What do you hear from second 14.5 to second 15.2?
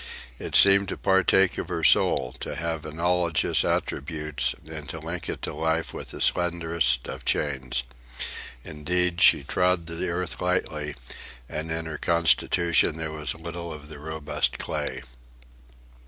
clay.